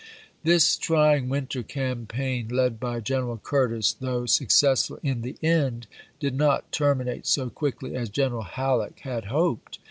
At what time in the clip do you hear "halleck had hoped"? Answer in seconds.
8.47-9.77